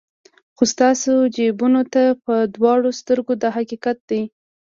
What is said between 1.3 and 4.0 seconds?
جیبونو ته په دواړو سترګو دا حقیقت